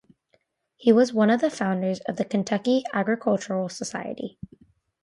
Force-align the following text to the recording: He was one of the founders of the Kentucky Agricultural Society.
He 0.77 0.91
was 0.91 1.13
one 1.13 1.29
of 1.29 1.41
the 1.41 1.51
founders 1.51 1.99
of 2.07 2.15
the 2.15 2.25
Kentucky 2.25 2.83
Agricultural 2.91 3.69
Society. 3.69 4.39